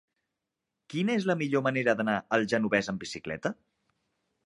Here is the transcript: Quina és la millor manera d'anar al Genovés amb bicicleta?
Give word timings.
Quina 0.93 1.17
és 1.19 1.27
la 1.31 1.35
millor 1.43 1.63
manera 1.69 1.97
d'anar 2.01 2.17
al 2.39 2.49
Genovés 2.55 2.93
amb 2.95 3.07
bicicleta? 3.07 3.57